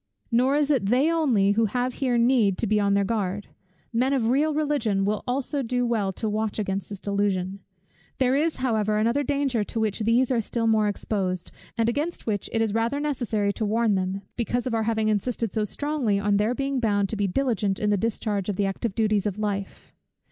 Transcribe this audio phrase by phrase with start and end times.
[0.31, 3.49] Nor is it they only who have here need to be on their guard:
[3.93, 7.59] men of real religion will also do well to watch against this delusion.
[8.17, 12.49] There is however another danger to which these are still more exposed, and against which
[12.51, 16.19] it is the rather necessary to warn them, because of our having insisted so strongly
[16.19, 19.37] on their being bound to be diligent in the discharge of the active duties of
[19.37, 19.93] life.